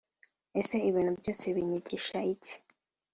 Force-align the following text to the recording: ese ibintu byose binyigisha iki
ese 0.59 0.75
ibintu 0.89 1.11
byose 1.19 1.45
binyigisha 1.55 2.17
iki 2.33 2.55